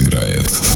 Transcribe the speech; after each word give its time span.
играет. 0.00 0.69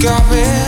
got 0.00 0.32
it. 0.32 0.67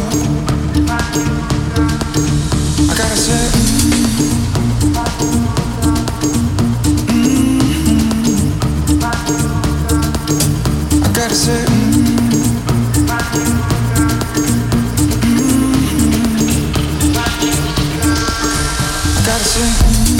dancing 19.41 20.10